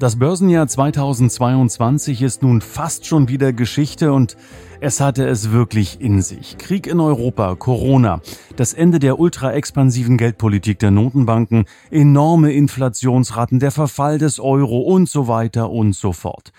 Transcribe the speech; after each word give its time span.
Das 0.00 0.16
Börsenjahr 0.16 0.68
2022 0.68 2.22
ist 2.22 2.44
nun 2.44 2.60
fast 2.60 3.04
schon 3.04 3.26
wieder 3.26 3.52
Geschichte 3.52 4.12
und 4.12 4.36
es 4.78 5.00
hatte 5.00 5.26
es 5.26 5.50
wirklich 5.50 6.00
in 6.00 6.22
sich. 6.22 6.56
Krieg 6.56 6.86
in 6.86 7.00
Europa, 7.00 7.56
Corona, 7.56 8.20
das 8.54 8.74
Ende 8.74 9.00
der 9.00 9.18
ultra-expansiven 9.18 10.16
Geldpolitik 10.16 10.78
der 10.78 10.92
Notenbanken, 10.92 11.64
enorme 11.90 12.52
Inflationsraten, 12.52 13.58
der 13.58 13.72
Verfall 13.72 14.18
des 14.18 14.38
Euro 14.38 14.82
und 14.82 15.08
so 15.08 15.26
weiter 15.26 15.68
und 15.70 15.96
so 15.96 16.12
fort. 16.12 16.52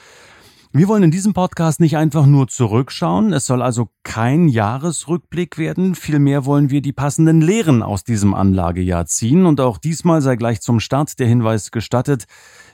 Wir 0.71 0.87
wollen 0.87 1.01
in 1.01 1.09
diesem 1.09 1.33
Podcast 1.33 1.79
nicht 1.79 1.97
einfach 1.97 2.27
nur 2.27 2.47
zurückschauen, 2.47 3.33
es 3.33 3.47
soll 3.47 3.63
also 3.63 3.89
kein 4.03 4.47
Jahresrückblick 4.47 5.57
werden, 5.57 5.95
vielmehr 5.95 6.45
wollen 6.45 6.69
wir 6.69 6.83
die 6.83 6.93
passenden 6.93 7.41
Lehren 7.41 7.81
aus 7.81 8.03
diesem 8.03 8.35
Anlagejahr 8.35 9.07
ziehen 9.07 9.47
und 9.47 9.59
auch 9.61 9.79
diesmal 9.79 10.21
sei 10.21 10.35
gleich 10.35 10.61
zum 10.61 10.79
Start 10.79 11.17
der 11.17 11.25
Hinweis 11.25 11.71
gestattet, 11.71 12.25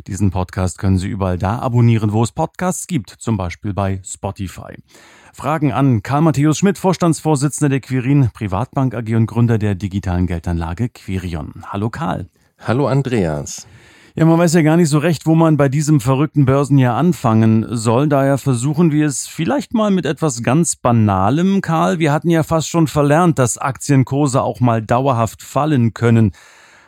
diesen 0.08 0.30
Podcast 0.30 0.77
können 0.77 0.98
Sie 0.98 1.08
überall 1.08 1.38
da 1.38 1.59
abonnieren, 1.59 2.12
wo 2.12 2.22
es 2.22 2.34
Podcasts 2.34 2.88
gibt, 2.88 3.12
zum 3.12 3.38
Beispiel 3.38 3.73
bei 3.73 4.02
Spotify. 4.03 4.75
Fragen 5.31 5.72
an 5.72 6.03
Karl 6.03 6.22
Matthäus 6.22 6.58
Schmidt, 6.58 6.77
Vorstandsvorsitzender 6.77 7.70
der 7.70 7.80
Quirin 7.80 8.30
Privatbank 8.34 8.94
AG 8.94 9.16
und 9.16 9.25
Gründer 9.25 9.58
der 9.58 9.73
digitalen 9.73 10.28
Geldanlage 10.28 10.89
Quirion. 10.89 11.64
Hallo 11.67 11.89
Karl. 11.89 12.28
Hallo 12.59 12.88
Andreas. 12.88 13.66
Ja, 14.17 14.23
man 14.23 14.39
weiß 14.39 14.53
ja 14.53 14.61
gar 14.61 14.77
nicht 14.77 14.88
so 14.88 14.99
recht, 14.99 15.25
wo 15.25 15.35
man 15.35 15.58
bei 15.58 15.67
diesem 15.67 15.99
verrückten 15.99 16.45
Börsenjahr 16.45 16.95
anfangen 16.95 17.66
soll. 17.69 18.08
Daher 18.08 18.38
versuchen 18.38 18.94
wir 18.94 19.07
es 19.07 19.27
vielleicht 19.27 19.73
mal 19.73 19.91
mit 19.91 20.05
etwas 20.05 20.41
ganz 20.41 20.77
Banalem, 20.77 21.59
Karl. 21.59 21.99
Wir 21.99 22.13
hatten 22.13 22.30
ja 22.30 22.44
fast 22.44 22.69
schon 22.69 22.88
verlernt, 22.88 23.39
dass 23.39 23.57
Aktienkurse 23.57 24.41
auch 24.41 24.61
mal 24.61 24.81
dauerhaft 24.81 25.41
fallen 25.41 25.94
können. 25.94 26.31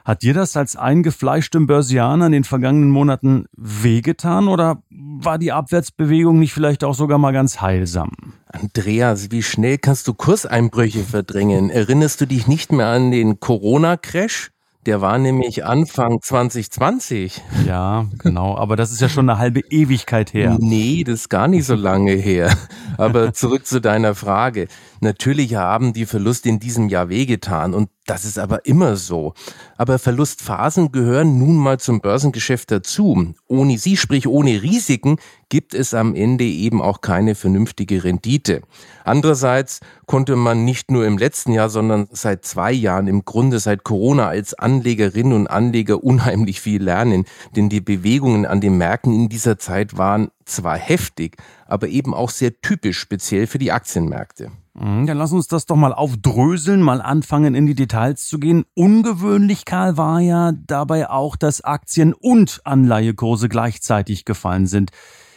Hat 0.05 0.21
dir 0.21 0.33
das 0.33 0.55
als 0.55 0.77
eingefleischtem 0.77 1.67
Börsianer 1.67 2.27
in 2.27 2.31
den 2.31 2.43
vergangenen 2.45 2.91
Monaten 2.91 3.47
wehgetan 3.57 4.47
oder 4.47 4.81
war 4.89 5.37
die 5.37 5.51
Abwärtsbewegung 5.51 6.39
nicht 6.39 6.53
vielleicht 6.53 6.85
auch 6.85 6.95
sogar 6.95 7.17
mal 7.17 7.33
ganz 7.33 7.59
heilsam? 7.59 8.11
Andreas, 8.45 9.31
wie 9.31 9.43
schnell 9.43 9.79
kannst 9.79 10.07
du 10.07 10.13
Kurseinbrüche 10.13 11.03
verdrängen? 11.03 11.71
Erinnerst 11.71 12.21
du 12.21 12.25
dich 12.25 12.47
nicht 12.47 12.71
mehr 12.71 12.87
an 12.87 13.11
den 13.11 13.41
Corona-Crash? 13.41 14.51
Der 14.87 15.01
war 15.01 15.17
nämlich 15.17 15.65
Anfang 15.65 16.21
2020. 16.21 17.41
Ja, 17.67 18.05
genau. 18.19 18.57
Aber 18.57 18.77
das 18.77 18.93
ist 18.93 19.01
ja 19.01 19.09
schon 19.09 19.29
eine 19.29 19.37
halbe 19.37 19.59
Ewigkeit 19.69 20.33
her. 20.33 20.57
Nee, 20.61 21.03
das 21.03 21.15
ist 21.15 21.29
gar 21.29 21.49
nicht 21.49 21.65
so 21.65 21.75
lange 21.75 22.13
her. 22.13 22.55
Aber 22.97 23.33
zurück 23.33 23.67
zu 23.67 23.81
deiner 23.81 24.15
Frage. 24.15 24.69
Natürlich 25.01 25.55
haben 25.55 25.91
die 25.91 26.05
Verluste 26.05 26.47
in 26.47 26.59
diesem 26.59 26.87
Jahr 26.87 27.09
wehgetan 27.09 27.73
und 27.73 27.89
das 28.05 28.23
ist 28.23 28.39
aber 28.39 28.65
immer 28.65 28.95
so. 28.95 29.33
Aber 29.75 29.99
Verlustphasen 29.99 30.93
gehören 30.93 31.37
nun 31.37 31.57
mal 31.57 31.77
zum 31.79 31.99
Börsengeschäft 31.99 32.71
dazu. 32.71 33.33
Ohne 33.45 33.77
sie, 33.77 33.97
sprich 33.97 34.25
ohne 34.25 34.63
Risiken, 34.63 35.17
gibt 35.49 35.73
es 35.73 35.93
am 35.93 36.15
Ende 36.15 36.43
eben 36.43 36.81
auch 36.81 37.01
keine 37.01 37.35
vernünftige 37.35 38.03
Rendite. 38.03 38.61
Andererseits 39.03 39.79
konnte 40.05 40.35
man 40.35 40.65
nicht 40.65 40.91
nur 40.91 41.05
im 41.05 41.17
letzten 41.17 41.53
Jahr, 41.53 41.69
sondern 41.69 42.07
seit 42.11 42.45
zwei 42.45 42.71
Jahren, 42.71 43.07
im 43.07 43.25
Grunde 43.25 43.59
seit 43.59 43.83
Corona, 43.83 44.27
als 44.27 44.53
Anlegerinnen 44.53 45.33
und 45.33 45.47
Anleger 45.47 46.03
unheimlich 46.03 46.61
viel 46.61 46.83
lernen. 46.83 47.25
Denn 47.55 47.69
die 47.69 47.81
Bewegungen 47.81 48.45
an 48.45 48.61
den 48.61 48.77
Märkten 48.77 49.13
in 49.13 49.29
dieser 49.29 49.57
Zeit 49.57 49.97
waren 49.97 50.29
zwar 50.45 50.77
heftig, 50.77 51.37
aber 51.65 51.87
eben 51.87 52.13
auch 52.13 52.29
sehr 52.29 52.61
typisch, 52.61 52.99
speziell 52.99 53.47
für 53.47 53.59
die 53.59 53.71
Aktienmärkte. 53.71 54.51
Mhm, 54.79 55.07
dann 55.07 55.17
lass 55.17 55.31
uns 55.31 55.47
das 55.47 55.65
doch 55.65 55.75
mal 55.75 55.93
aufdröseln, 55.93 56.81
mal 56.81 57.01
anfangen 57.01 57.55
in 57.55 57.65
die 57.65 57.75
Details 57.75 58.27
zu 58.27 58.39
gehen. 58.39 58.65
Ungewöhnlich, 58.75 59.65
Karl, 59.65 59.97
war 59.97 60.19
ja 60.19 60.51
dabei 60.51 61.09
auch, 61.09 61.35
dass 61.35 61.61
Aktien- 61.61 62.13
und 62.13 62.61
Anleihekurse 62.63 63.49
gleichzeitig 63.49 64.25
gefallen 64.25 64.67
sind. 64.67 64.91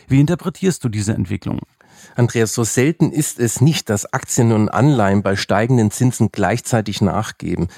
Wie 0.09 0.21
interpretierst 0.21 0.85
du 0.85 0.89
diese 0.89 1.15
Entwicklung? 1.15 1.61
Andreas, 2.17 2.55
so 2.55 2.65
selten 2.65 3.13
ist 3.13 3.39
es 3.39 3.61
nicht, 3.61 3.89
dass 3.89 4.13
Aktien 4.13 4.53
und 4.53 4.69
Anleihen 4.69 5.23
bei 5.23 5.37
steigenden 5.37 5.91
Zinsen 5.91 6.31
gleichzeitig 6.33 7.01
nachgeben. 7.01 7.69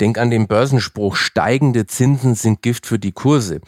Denk 0.00 0.18
an 0.18 0.30
den 0.30 0.48
Börsenspruch, 0.48 1.16
steigende 1.16 1.86
Zinsen 1.86 2.34
sind 2.34 2.62
Gift 2.62 2.86
für 2.86 2.98
die 2.98 3.12
Kurse. 3.12 3.60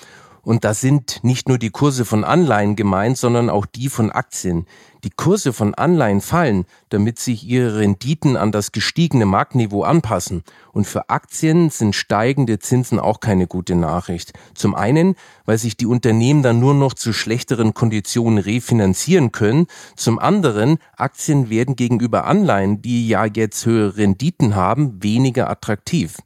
Und 0.45 0.65
da 0.65 0.75
sind 0.75 1.25
nicht 1.25 1.49
nur 1.49 1.59
die 1.59 1.71
Kurse 1.71 2.05
von 2.05 2.23
Anleihen 2.23 2.77
gemeint, 2.77 3.17
sondern 3.17 3.51
auch 3.51 3.67
die 3.67 3.89
von 3.89 4.11
Aktien. 4.11 4.67
Die 5.05 5.11
Kurse 5.11 5.53
von 5.53 5.75
Anleihen 5.75 6.23
fallen, 6.23 6.65
damit 6.89 7.19
sich 7.19 7.45
ihre 7.47 7.79
Renditen 7.79 8.39
an 8.39 8.53
das 8.53 8.73
gestiegene 8.73 9.27
Marktniveau 9.27 9.83
anpassen. 9.83 10.45
Und 10.73 10.87
für 10.87 11.11
Aktien 11.11 11.69
sind 11.69 11.95
steigende 11.95 12.59
Zinsen 12.59 12.99
auch 12.99 13.21
keine 13.21 13.47
gute 13.47 13.75
Nachricht. 13.75 14.33
Zum 14.55 14.75
einen, 14.75 15.15
weil 15.45 15.59
sich 15.59 15.77
die 15.77 15.87
Unternehmen 15.87 16.43
dann 16.43 16.59
nur 16.59 16.73
noch 16.73 16.95
zu 16.95 17.13
schlechteren 17.13 17.75
Konditionen 17.75 18.39
refinanzieren 18.39 19.31
können. 19.31 19.67
Zum 19.95 20.19
anderen, 20.19 20.79
Aktien 20.97 21.51
werden 21.51 21.77
gegenüber 21.77 22.25
Anleihen, 22.25 22.81
die 22.81 23.07
ja 23.07 23.27
jetzt 23.27 23.67
höhere 23.67 23.99
Renditen 23.99 24.55
haben, 24.55 25.03
weniger 25.03 25.51
attraktiv. 25.51 26.17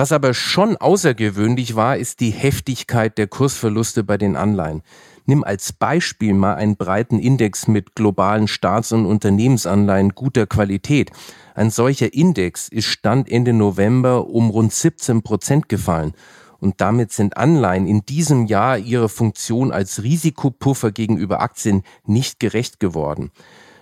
Was 0.00 0.12
aber 0.12 0.32
schon 0.32 0.78
außergewöhnlich 0.78 1.76
war, 1.76 1.98
ist 1.98 2.20
die 2.20 2.30
Heftigkeit 2.30 3.18
der 3.18 3.26
Kursverluste 3.26 4.02
bei 4.02 4.16
den 4.16 4.34
Anleihen. 4.34 4.80
Nimm 5.26 5.44
als 5.44 5.74
Beispiel 5.74 6.32
mal 6.32 6.54
einen 6.54 6.76
breiten 6.76 7.18
Index 7.18 7.68
mit 7.68 7.94
globalen 7.94 8.48
Staats- 8.48 8.92
und 8.92 9.04
Unternehmensanleihen 9.04 10.14
guter 10.14 10.46
Qualität. 10.46 11.10
Ein 11.54 11.68
solcher 11.68 12.14
Index 12.14 12.68
ist 12.68 12.86
Stand 12.86 13.30
Ende 13.30 13.52
November 13.52 14.28
um 14.28 14.48
rund 14.48 14.72
17 14.72 15.20
Prozent 15.20 15.68
gefallen. 15.68 16.14
Und 16.60 16.80
damit 16.80 17.12
sind 17.12 17.36
Anleihen 17.36 17.86
in 17.86 18.00
diesem 18.06 18.46
Jahr 18.46 18.78
ihrer 18.78 19.10
Funktion 19.10 19.70
als 19.70 20.02
Risikopuffer 20.02 20.92
gegenüber 20.92 21.42
Aktien 21.42 21.82
nicht 22.06 22.40
gerecht 22.40 22.80
geworden. 22.80 23.32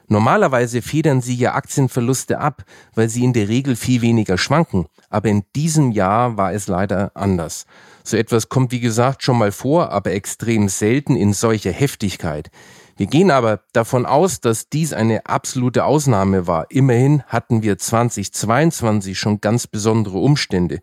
Normalerweise 0.09 0.83
federn 0.83 1.21
sie 1.21 1.37
ja 1.37 1.55
Aktienverluste 1.55 2.39
ab, 2.39 2.65
weil 2.95 3.09
sie 3.09 3.25
in 3.25 3.35
der 3.35 3.49
Regel 3.49 3.77
viel 3.77 4.01
weniger 4.01 4.39
schwanken. 4.39 4.87
Aber 5.11 5.29
in 5.29 5.45
diesem 5.55 5.93
Jahr 5.93 6.37
war 6.37 6.53
es 6.53 6.67
leider 6.67 7.13
anders. 7.15 7.67
So 8.05 8.17
etwas 8.17 8.49
kommt, 8.49 8.73
wie 8.73 8.81
gesagt, 8.81 9.23
schon 9.23 9.39
mal 9.39 9.53
vor, 9.53 9.91
aber 9.91 10.13
extrem 10.13 10.69
selten 10.69 11.15
in 11.15 11.35
solcher 11.35 11.73
Heftigkeit. 11.73 12.51
Wir 12.97 13.07
gehen 13.07 13.31
aber 13.31 13.61
davon 13.73 14.07
aus, 14.07 14.41
dass 14.41 14.71
dies 14.71 14.93
eine 14.93 15.27
absolute 15.27 15.85
Ausnahme 15.85 16.47
war. 16.47 16.67
Immerhin 16.71 17.23
hatten 17.29 17.63
wir 17.63 17.79
2022 17.79 19.17
schon 19.17 19.41
ganz 19.41 19.67
besondere 19.67 20.19
Umstände. 20.19 20.81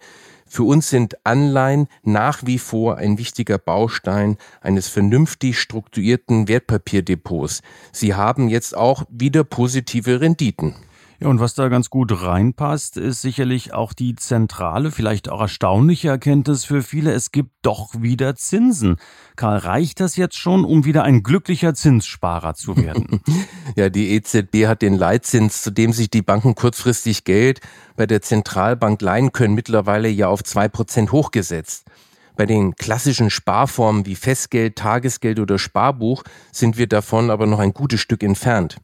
Für 0.47 0.63
uns 0.63 0.89
sind 0.89 1.25
Anleihen 1.25 1.87
nach 2.03 2.45
wie 2.45 2.59
vor 2.59 2.97
ein 2.97 3.17
wichtiger 3.17 3.57
Baustein 3.57 4.37
eines 4.61 4.87
vernünftig 4.87 5.59
strukturierten 5.59 6.47
Wertpapierdepots. 6.47 7.61
Sie 7.91 8.13
haben 8.13 8.47
jetzt 8.47 8.77
auch 8.77 9.05
wieder 9.09 9.43
positive 9.43 10.21
Renditen. 10.21 10.75
Ja, 11.19 11.29
und 11.29 11.39
was 11.39 11.53
da 11.53 11.69
ganz 11.69 11.89
gut 11.89 12.23
reinpasst, 12.23 12.97
ist 12.97 13.21
sicherlich 13.21 13.73
auch 13.73 13.93
die 13.93 14.15
zentrale, 14.15 14.91
vielleicht 14.91 15.29
auch 15.29 15.39
erstaunliche 15.39 16.09
Erkenntnis 16.09 16.65
für 16.65 16.83
viele. 16.83 17.13
Es 17.13 17.31
gibt 17.31 17.51
doch 17.61 18.01
wieder 18.01 18.35
Zinsen. 18.35 18.97
Karl, 19.37 19.57
reicht 19.59 20.01
das 20.01 20.17
jetzt 20.17 20.37
schon, 20.37 20.65
um 20.65 20.83
wieder 20.83 21.03
ein 21.03 21.23
glücklicher 21.23 21.73
Zinssparer 21.73 22.53
zu 22.53 22.75
werden? 22.75 23.21
ja, 23.75 23.89
die 23.89 24.11
EZB 24.11 24.67
hat 24.67 24.81
den 24.81 24.95
Leitzins, 24.95 25.61
zu 25.61 25.71
dem 25.71 25.93
sich 25.93 26.09
die 26.09 26.21
Banken 26.21 26.53
kurzfristig 26.55 27.23
Geld 27.23 27.61
bei 27.95 28.05
der 28.05 28.21
Zentralbank 28.21 29.01
leihen 29.01 29.31
können, 29.31 29.55
mittlerweile 29.55 30.09
ja 30.09 30.27
auf 30.27 30.43
zwei 30.43 30.67
Prozent 30.67 31.13
hochgesetzt. 31.13 31.85
Bei 32.35 32.45
den 32.45 32.75
klassischen 32.75 33.29
Sparformen 33.29 34.05
wie 34.05 34.15
Festgeld, 34.15 34.75
Tagesgeld 34.75 35.39
oder 35.39 35.57
Sparbuch 35.57 36.23
sind 36.51 36.77
wir 36.77 36.87
davon 36.87 37.29
aber 37.29 37.45
noch 37.45 37.59
ein 37.59 37.73
gutes 37.73 38.01
Stück 38.01 38.23
entfernt. 38.23 38.77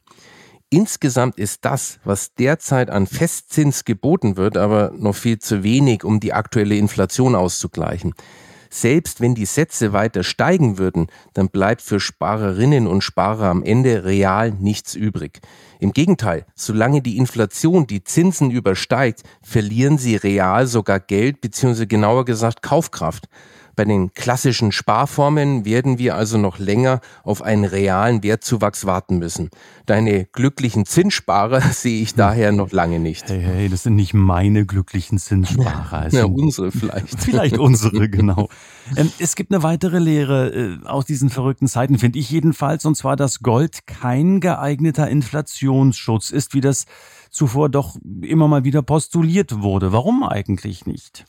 Insgesamt 0.72 1.36
ist 1.36 1.66
das, 1.66 1.98
was 2.02 2.32
derzeit 2.34 2.88
an 2.88 3.06
Festzins 3.06 3.84
geboten 3.84 4.38
wird, 4.38 4.56
aber 4.56 4.90
noch 4.96 5.14
viel 5.14 5.38
zu 5.38 5.62
wenig, 5.62 6.02
um 6.02 6.18
die 6.18 6.32
aktuelle 6.32 6.76
Inflation 6.76 7.34
auszugleichen. 7.34 8.14
Selbst 8.70 9.20
wenn 9.20 9.34
die 9.34 9.44
Sätze 9.44 9.92
weiter 9.92 10.22
steigen 10.22 10.78
würden, 10.78 11.08
dann 11.34 11.50
bleibt 11.50 11.82
für 11.82 12.00
Sparerinnen 12.00 12.86
und 12.86 13.02
Sparer 13.02 13.50
am 13.50 13.62
Ende 13.62 14.06
real 14.06 14.50
nichts 14.50 14.94
übrig. 14.94 15.42
Im 15.78 15.92
Gegenteil, 15.92 16.46
solange 16.54 17.02
die 17.02 17.18
Inflation 17.18 17.86
die 17.86 18.02
Zinsen 18.02 18.50
übersteigt, 18.50 19.24
verlieren 19.42 19.98
sie 19.98 20.16
real 20.16 20.66
sogar 20.66 21.00
Geld 21.00 21.42
bzw. 21.42 21.84
genauer 21.84 22.24
gesagt 22.24 22.62
Kaufkraft. 22.62 23.28
Bei 23.74 23.84
den 23.84 24.12
klassischen 24.12 24.70
Sparformen 24.70 25.64
werden 25.64 25.98
wir 25.98 26.14
also 26.14 26.36
noch 26.36 26.58
länger 26.58 27.00
auf 27.24 27.42
einen 27.42 27.64
realen 27.64 28.22
Wertzuwachs 28.22 28.84
warten 28.84 29.18
müssen. 29.18 29.50
Deine 29.86 30.26
glücklichen 30.26 30.84
Zinssparer 30.84 31.60
sehe 31.72 32.02
ich 32.02 32.14
daher 32.14 32.52
noch 32.52 32.72
lange 32.72 32.98
nicht. 32.98 33.28
Hey, 33.28 33.42
hey, 33.42 33.68
das 33.68 33.84
sind 33.84 33.96
nicht 33.96 34.14
meine 34.14 34.66
glücklichen 34.66 35.18
Zinssparer. 35.18 36.08
Ja, 36.12 36.24
unsere 36.24 36.70
vielleicht. 36.70 37.20
Vielleicht 37.22 37.58
unsere, 37.58 38.08
genau. 38.08 38.48
Ähm, 38.96 39.12
es 39.20 39.36
gibt 39.36 39.52
eine 39.52 39.62
weitere 39.62 40.00
Lehre 40.00 40.80
äh, 40.82 40.86
aus 40.86 41.04
diesen 41.04 41.30
verrückten 41.30 41.68
Zeiten, 41.68 41.98
finde 41.98 42.18
ich 42.18 42.28
jedenfalls, 42.30 42.84
und 42.84 42.96
zwar, 42.96 43.14
dass 43.14 43.38
Gold 43.38 43.86
kein 43.86 44.40
geeigneter 44.40 45.08
Inflationsschutz 45.08 46.30
ist, 46.30 46.52
wie 46.52 46.60
das 46.60 46.86
zuvor 47.30 47.68
doch 47.68 47.96
immer 48.20 48.48
mal 48.48 48.64
wieder 48.64 48.82
postuliert 48.82 49.62
wurde. 49.62 49.92
Warum 49.92 50.24
eigentlich 50.24 50.84
nicht? 50.84 51.24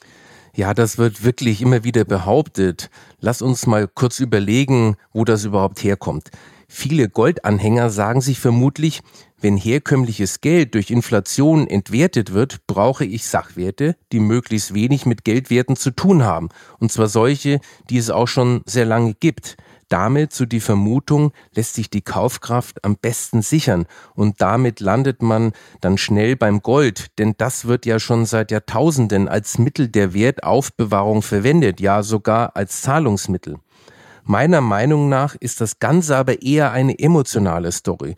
Ja, 0.56 0.76
das 0.76 1.00
wird 1.00 1.24
wirklich 1.24 1.64
immer 1.64 1.84
wieder 1.84 2.06
behauptet. 2.06 2.92
Lass 3.20 3.42
uns 3.42 3.66
mal 3.66 3.88
kurz 3.88 4.20
überlegen, 4.20 4.98
wo 5.12 5.26
das 5.26 5.46
überhaupt 5.46 5.84
herkommt. 5.84 6.30
Viele 6.68 7.10
Goldanhänger 7.10 7.90
sagen 7.90 8.22
sich 8.22 8.40
vermutlich, 8.40 9.02
wenn 9.42 9.58
herkömmliches 9.58 10.42
Geld 10.42 10.76
durch 10.76 10.92
Inflation 10.92 11.68
entwertet 11.68 12.34
wird, 12.34 12.68
brauche 12.68 13.04
ich 13.04 13.26
Sachwerte, 13.26 13.96
die 14.12 14.20
möglichst 14.20 14.76
wenig 14.76 15.08
mit 15.08 15.24
Geldwerten 15.24 15.76
zu 15.76 15.90
tun 15.90 16.24
haben, 16.24 16.50
und 16.80 16.92
zwar 16.92 17.08
solche, 17.10 17.60
die 17.90 17.98
es 17.98 18.12
auch 18.12 18.28
schon 18.28 18.62
sehr 18.66 18.86
lange 18.86 19.16
gibt 19.16 19.58
damit 19.90 20.34
so 20.34 20.46
die 20.46 20.60
Vermutung, 20.60 21.32
lässt 21.54 21.76
sich 21.76 21.90
die 21.90 22.02
Kaufkraft 22.02 22.84
am 22.84 22.96
besten 22.96 23.42
sichern 23.42 23.86
und 24.16 24.42
damit 24.42 24.80
landet 24.80 25.22
man 25.22 25.54
dann 25.82 25.98
schnell 25.98 26.36
beim 26.36 26.62
Gold, 26.62 27.18
denn 27.20 27.36
das 27.38 27.66
wird 27.66 27.86
ja 27.86 28.00
schon 28.00 28.26
seit 28.26 28.52
Jahrtausenden 28.52 29.28
als 29.28 29.58
Mittel 29.58 29.88
der 29.88 30.14
Wertaufbewahrung 30.14 31.22
verwendet, 31.22 31.80
ja 31.80 32.04
sogar 32.04 32.56
als 32.56 32.82
Zahlungsmittel. 32.82 33.58
Meiner 34.26 34.62
Meinung 34.62 35.10
nach 35.10 35.36
ist 35.36 35.60
das 35.60 35.80
Ganze 35.80 36.16
aber 36.16 36.42
eher 36.42 36.72
eine 36.72 36.98
emotionale 36.98 37.72
Story 37.72 38.16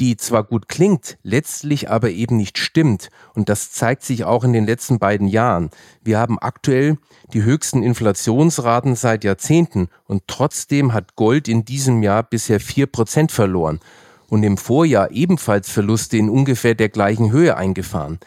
die 0.00 0.16
zwar 0.16 0.44
gut 0.44 0.68
klingt, 0.68 1.18
letztlich 1.22 1.90
aber 1.90 2.10
eben 2.10 2.36
nicht 2.36 2.58
stimmt. 2.58 3.10
Und 3.34 3.48
das 3.48 3.72
zeigt 3.72 4.02
sich 4.02 4.24
auch 4.24 4.44
in 4.44 4.52
den 4.52 4.66
letzten 4.66 4.98
beiden 4.98 5.28
Jahren. 5.28 5.70
Wir 6.02 6.18
haben 6.18 6.38
aktuell 6.38 6.98
die 7.32 7.42
höchsten 7.42 7.82
Inflationsraten 7.82 8.94
seit 8.94 9.24
Jahrzehnten 9.24 9.88
und 10.06 10.22
trotzdem 10.26 10.92
hat 10.92 11.16
Gold 11.16 11.48
in 11.48 11.64
diesem 11.64 12.02
Jahr 12.02 12.22
bisher 12.22 12.60
vier 12.60 12.86
Prozent 12.86 13.32
verloren 13.32 13.80
und 14.28 14.42
im 14.42 14.56
Vorjahr 14.56 15.10
ebenfalls 15.10 15.70
Verluste 15.70 16.16
in 16.16 16.30
ungefähr 16.30 16.74
der 16.74 16.88
gleichen 16.88 17.32
Höhe 17.32 17.56
eingefahren. 17.56 18.18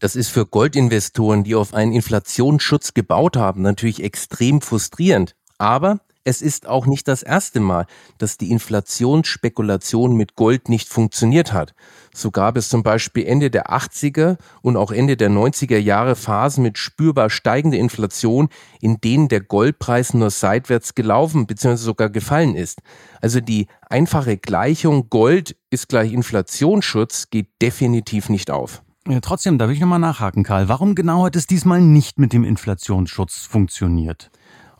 Das 0.00 0.16
ist 0.16 0.30
für 0.30 0.46
Goldinvestoren, 0.46 1.44
die 1.44 1.54
auf 1.54 1.74
einen 1.74 1.92
Inflationsschutz 1.92 2.92
gebaut 2.92 3.36
haben, 3.36 3.62
natürlich 3.62 4.02
extrem 4.02 4.60
frustrierend. 4.60 5.36
Aber 5.58 6.00
es 6.24 6.42
ist 6.42 6.68
auch 6.68 6.86
nicht 6.86 7.08
das 7.08 7.22
erste 7.22 7.60
Mal, 7.60 7.86
dass 8.18 8.38
die 8.38 8.50
Inflationsspekulation 8.50 10.16
mit 10.16 10.36
Gold 10.36 10.68
nicht 10.68 10.88
funktioniert 10.88 11.52
hat. 11.52 11.74
So 12.14 12.30
gab 12.30 12.56
es 12.56 12.68
zum 12.68 12.82
Beispiel 12.82 13.26
Ende 13.26 13.50
der 13.50 13.70
80er 13.70 14.36
und 14.60 14.76
auch 14.76 14.92
Ende 14.92 15.16
der 15.16 15.30
90er 15.30 15.78
Jahre 15.78 16.14
Phasen 16.14 16.62
mit 16.62 16.78
spürbar 16.78 17.30
steigender 17.30 17.78
Inflation, 17.78 18.48
in 18.80 19.00
denen 19.00 19.28
der 19.28 19.40
Goldpreis 19.40 20.14
nur 20.14 20.30
seitwärts 20.30 20.94
gelaufen 20.94 21.46
bzw. 21.46 21.76
sogar 21.76 22.10
gefallen 22.10 22.54
ist. 22.54 22.80
Also 23.20 23.40
die 23.40 23.66
einfache 23.88 24.36
Gleichung 24.36 25.08
Gold 25.10 25.56
ist 25.70 25.88
gleich 25.88 26.12
Inflationsschutz 26.12 27.30
geht 27.30 27.48
definitiv 27.60 28.28
nicht 28.28 28.50
auf. 28.50 28.82
Ja, 29.08 29.18
trotzdem, 29.18 29.58
darf 29.58 29.70
ich 29.70 29.80
nochmal 29.80 29.98
nachhaken, 29.98 30.44
Karl. 30.44 30.68
Warum 30.68 30.94
genau 30.94 31.24
hat 31.24 31.34
es 31.34 31.48
diesmal 31.48 31.80
nicht 31.80 32.20
mit 32.20 32.32
dem 32.32 32.44
Inflationsschutz 32.44 33.46
funktioniert? 33.46 34.30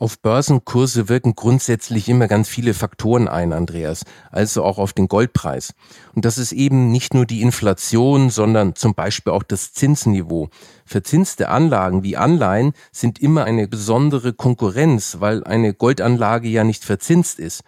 Auf 0.03 0.19
Börsenkurse 0.19 1.09
wirken 1.09 1.37
grundsätzlich 1.37 2.09
immer 2.09 2.27
ganz 2.27 2.49
viele 2.49 2.75
Faktoren 2.75 3.29
ein, 3.29 3.53
Andreas, 3.53 4.03
also 4.33 4.65
auch 4.65 4.79
auf 4.79 4.93
den 4.93 5.07
Goldpreis. 5.07 5.75
Und 6.13 6.25
das 6.25 6.39
ist 6.39 6.51
eben 6.51 6.91
nicht 6.91 7.15
nur 7.15 7.25
die 7.25 7.41
Inflation, 7.41 8.29
sondern 8.29 8.75
zum 8.75 8.97
Beispiel 8.97 9.33
auch 9.33 9.45
das 9.45 9.73
Zinsniveau. 9.75 10.49
Verzinste 10.85 11.51
Anlagen 11.51 12.03
wie 12.03 12.17
Anleihen 12.17 12.73
sind 12.91 13.21
immer 13.21 13.45
eine 13.45 13.69
besondere 13.69 14.33
Konkurrenz, 14.33 15.19
weil 15.21 15.45
eine 15.45 15.73
Goldanlage 15.73 16.49
ja 16.49 16.65
nicht 16.65 16.85
verzinst 16.85 17.39
ist. 17.39 17.63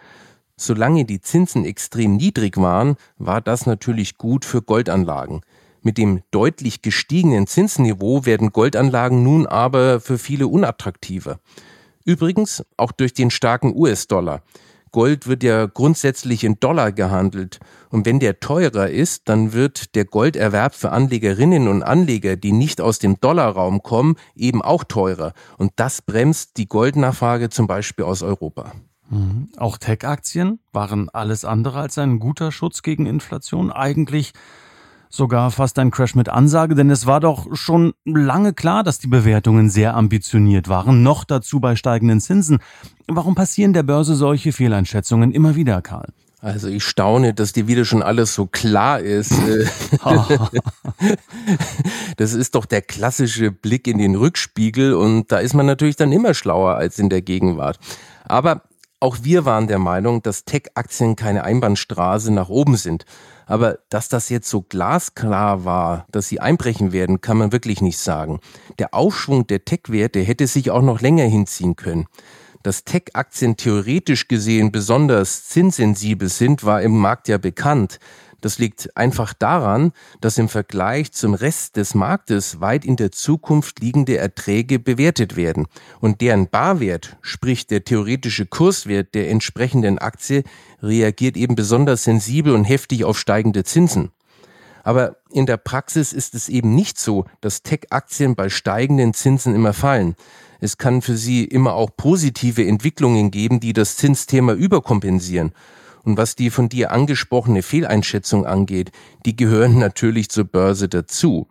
Solange 0.57 1.05
die 1.05 1.21
Zinsen 1.21 1.63
extrem 1.63 2.17
niedrig 2.17 2.57
waren, 2.57 2.97
war 3.17 3.39
das 3.39 3.65
natürlich 3.65 4.17
gut 4.17 4.43
für 4.43 4.61
Goldanlagen. 4.61 5.39
Mit 5.83 5.97
dem 5.97 6.21
deutlich 6.31 6.81
gestiegenen 6.81 7.47
Zinsniveau 7.47 8.25
werden 8.25 8.51
Goldanlagen 8.51 9.23
nun 9.23 9.47
aber 9.47 10.01
für 10.01 10.17
viele 10.17 10.49
unattraktiver. 10.49 11.39
Übrigens 12.05 12.63
auch 12.77 12.91
durch 12.91 13.13
den 13.13 13.31
starken 13.31 13.75
US-Dollar. 13.75 14.43
Gold 14.91 15.27
wird 15.27 15.43
ja 15.43 15.65
grundsätzlich 15.65 16.45
in 16.45 16.57
Dollar 16.61 16.93
gehandelt. 16.93 17.59
Und 17.89 18.05
wenn 18.05 18.21
der 18.21 18.39
teurer 18.39 18.89
ist, 18.89 19.27
dann 19.27 19.51
wird 19.51 19.93
der 19.93 20.05
Golderwerb 20.05 20.73
für 20.73 20.91
Anlegerinnen 20.91 21.67
und 21.67 21.83
Anleger, 21.83 22.37
die 22.37 22.53
nicht 22.53 22.79
aus 22.79 22.99
dem 22.99 23.19
Dollarraum 23.19 23.83
kommen, 23.83 24.15
eben 24.35 24.61
auch 24.61 24.85
teurer. 24.85 25.33
Und 25.57 25.73
das 25.75 26.01
bremst 26.01 26.55
die 26.55 26.69
Goldnachfrage 26.69 27.49
zum 27.49 27.67
Beispiel 27.67 28.05
aus 28.05 28.21
Europa. 28.21 28.71
Mhm. 29.09 29.49
Auch 29.57 29.77
Tech-Aktien 29.77 30.59
waren 30.71 31.09
alles 31.09 31.43
andere 31.43 31.81
als 31.81 31.97
ein 31.97 32.19
guter 32.19 32.53
Schutz 32.53 32.81
gegen 32.81 33.05
Inflation. 33.05 33.71
Eigentlich 33.71 34.31
sogar 35.15 35.51
fast 35.51 35.79
ein 35.79 35.91
Crash 35.91 36.15
mit 36.15 36.29
Ansage, 36.29 36.75
denn 36.75 36.89
es 36.89 37.05
war 37.05 37.19
doch 37.19 37.55
schon 37.55 37.93
lange 38.03 38.53
klar, 38.53 38.83
dass 38.83 38.99
die 38.99 39.07
Bewertungen 39.07 39.69
sehr 39.69 39.95
ambitioniert 39.95 40.67
waren, 40.67 41.03
noch 41.03 41.23
dazu 41.23 41.59
bei 41.59 41.75
steigenden 41.75 42.21
Zinsen. 42.21 42.59
Warum 43.07 43.35
passieren 43.35 43.73
der 43.73 43.83
Börse 43.83 44.15
solche 44.15 44.51
Fehleinschätzungen 44.51 45.31
immer 45.31 45.55
wieder, 45.55 45.81
Karl? 45.81 46.07
Also 46.41 46.67
ich 46.67 46.83
staune, 46.83 47.33
dass 47.33 47.53
dir 47.53 47.67
wieder 47.67 47.85
schon 47.85 48.03
alles 48.03 48.35
so 48.35 48.45
klar 48.45 48.99
ist. 48.99 49.33
das 52.17 52.33
ist 52.33 52.53
doch 52.53 52.65
der 52.65 52.83
klassische 52.83 53.49
Blick 53.51 53.87
in 53.87 53.97
den 53.97 54.13
Rückspiegel 54.13 54.93
und 54.93 55.31
da 55.31 55.39
ist 55.39 55.55
man 55.55 55.65
natürlich 55.65 55.95
dann 55.95 56.11
immer 56.11 56.35
schlauer 56.35 56.75
als 56.75 56.99
in 56.99 57.09
der 57.09 57.23
Gegenwart. 57.23 57.79
Aber 58.25 58.61
auch 58.99 59.17
wir 59.21 59.45
waren 59.45 59.67
der 59.67 59.79
Meinung, 59.79 60.21
dass 60.23 60.45
Tech-Aktien 60.45 61.15
keine 61.15 61.43
Einbahnstraße 61.43 62.31
nach 62.31 62.49
oben 62.49 62.77
sind. 62.77 63.05
Aber 63.45 63.79
dass 63.89 64.09
das 64.09 64.29
jetzt 64.29 64.49
so 64.49 64.61
glasklar 64.61 65.65
war, 65.65 66.07
dass 66.11 66.27
sie 66.27 66.39
einbrechen 66.39 66.91
werden, 66.91 67.21
kann 67.21 67.37
man 67.37 67.51
wirklich 67.51 67.81
nicht 67.81 67.99
sagen. 67.99 68.39
Der 68.79 68.93
Aufschwung 68.93 69.45
der 69.47 69.65
Tech-Werte 69.65 70.21
hätte 70.21 70.47
sich 70.47 70.71
auch 70.71 70.81
noch 70.81 71.01
länger 71.01 71.25
hinziehen 71.25 71.75
können. 71.75 72.07
Dass 72.63 72.83
Tech-Aktien 72.83 73.57
theoretisch 73.57 74.27
gesehen 74.27 74.71
besonders 74.71 75.47
zinssensibel 75.49 76.29
sind, 76.29 76.63
war 76.63 76.81
im 76.81 76.97
Markt 76.97 77.27
ja 77.27 77.37
bekannt. 77.37 77.99
Das 78.45 78.59
liegt 78.59 78.95
einfach 78.95 79.33
daran, 79.33 79.91
dass 80.21 80.37
im 80.37 80.49
Vergleich 80.49 81.11
zum 81.11 81.33
Rest 81.33 81.77
des 81.77 81.95
Marktes 81.95 82.61
weit 82.61 82.85
in 82.85 82.95
der 82.95 83.11
Zukunft 83.11 83.79
liegende 83.79 84.17
Erträge 84.17 84.77
bewertet 84.77 85.35
werden 85.35 85.65
und 85.99 86.21
deren 86.21 86.47
Barwert, 86.47 87.17
sprich 87.21 87.65
der 87.65 87.85
theoretische 87.85 88.45
Kurswert 88.45 89.15
der 89.15 89.31
entsprechenden 89.31 89.97
Aktie, 89.97 90.43
reagiert 90.83 91.37
eben 91.37 91.55
besonders 91.55 92.03
sensibel 92.03 92.53
und 92.53 92.65
heftig 92.65 93.03
auf 93.03 93.17
steigende 93.17 93.63
Zinsen. 93.63 94.11
Aber 94.83 95.15
in 95.31 95.47
der 95.47 95.57
Praxis 95.57 96.13
ist 96.13 96.35
es 96.35 96.47
eben 96.47 96.75
nicht 96.75 96.99
so, 96.99 97.25
dass 97.41 97.63
Tech-Aktien 97.63 98.35
bei 98.35 98.49
steigenden 98.49 99.15
Zinsen 99.15 99.55
immer 99.55 99.73
fallen. 99.73 100.15
Es 100.59 100.77
kann 100.77 101.01
für 101.01 101.17
sie 101.17 101.45
immer 101.45 101.73
auch 101.73 101.89
positive 101.97 102.63
Entwicklungen 102.63 103.31
geben, 103.31 103.59
die 103.59 103.73
das 103.73 103.97
Zinsthema 103.97 104.53
überkompensieren. 104.53 105.51
Und 106.05 106.17
was 106.17 106.35
die 106.35 106.49
von 106.49 106.69
dir 106.69 106.91
angesprochene 106.91 107.63
Fehleinschätzung 107.63 108.45
angeht, 108.45 108.91
die 109.25 109.35
gehören 109.35 109.77
natürlich 109.79 110.29
zur 110.29 110.45
Börse 110.45 110.87
dazu. 110.87 111.47